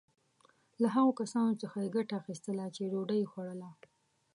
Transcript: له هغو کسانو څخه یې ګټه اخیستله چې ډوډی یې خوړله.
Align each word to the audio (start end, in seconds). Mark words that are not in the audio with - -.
له 0.81 0.87
هغو 0.95 1.11
کسانو 1.21 1.59
څخه 1.63 1.77
یې 1.83 1.93
ګټه 1.95 2.13
اخیستله 2.21 2.65
چې 2.75 2.89
ډوډی 2.91 3.17
یې 3.21 3.29
خوړله. 3.31 3.69